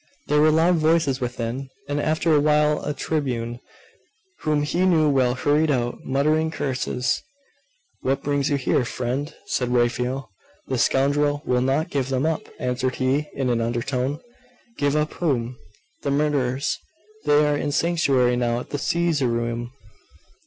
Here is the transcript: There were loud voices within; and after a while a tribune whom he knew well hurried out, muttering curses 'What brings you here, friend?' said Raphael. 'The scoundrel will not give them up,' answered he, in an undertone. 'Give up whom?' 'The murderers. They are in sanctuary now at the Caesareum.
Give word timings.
There 0.25 0.41
were 0.41 0.49
loud 0.49 0.77
voices 0.77 1.21
within; 1.21 1.69
and 1.87 2.01
after 2.01 2.33
a 2.33 2.39
while 2.39 2.83
a 2.83 2.91
tribune 2.91 3.59
whom 4.39 4.63
he 4.63 4.83
knew 4.87 5.07
well 5.09 5.35
hurried 5.35 5.69
out, 5.69 6.03
muttering 6.03 6.49
curses 6.49 7.21
'What 8.01 8.23
brings 8.23 8.49
you 8.49 8.55
here, 8.57 8.83
friend?' 8.83 9.31
said 9.45 9.69
Raphael. 9.69 10.31
'The 10.65 10.79
scoundrel 10.79 11.43
will 11.45 11.61
not 11.61 11.91
give 11.91 12.09
them 12.09 12.25
up,' 12.25 12.49
answered 12.57 12.95
he, 12.95 13.27
in 13.35 13.51
an 13.51 13.61
undertone. 13.61 14.19
'Give 14.75 14.95
up 14.95 15.13
whom?' 15.13 15.55
'The 16.01 16.09
murderers. 16.09 16.79
They 17.25 17.45
are 17.45 17.55
in 17.55 17.71
sanctuary 17.71 18.35
now 18.35 18.59
at 18.59 18.71
the 18.71 18.79
Caesareum. 18.79 19.69